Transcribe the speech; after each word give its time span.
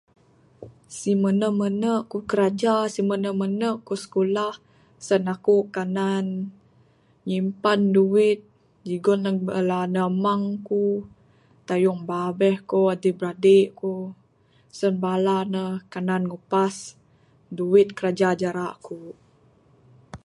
Simene 0.97 1.47
mene 1.59 1.91
ku 2.11 2.17
kraja 2.31 2.75
simene 2.93 3.29
mene 3.39 3.67
ku 3.87 3.93
skulah 4.03 4.55
sen 5.05 5.23
aku 5.33 5.55
kanan 5.75 6.27
nyimpan 7.27 7.79
duit 7.95 8.39
jugon 8.87 9.19
neg 9.25 9.37
bala 9.47 9.75
ande 9.85 10.01
amang 10.09 10.45
ku 10.67 10.81
tayung 11.67 12.01
babeh 12.09 12.57
ku 12.69 12.77
adik 12.93 13.15
bradik 13.19 13.67
ku 13.79 13.91
Sen 14.77 14.93
bala 15.03 15.37
ne 15.53 15.63
kanan 15.93 16.23
ngupas 16.29 16.75
duit 17.57 17.87
kraja 17.97 18.29
jara 18.39 18.65
aku. 18.75 18.99